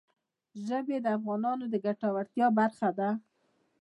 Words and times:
ژبې 0.65 0.97
د 1.01 1.07
افغانانو 1.17 1.65
د 1.69 1.75
ګټورتیا 1.85 2.47
برخه 2.59 2.89
ده. 2.99 3.09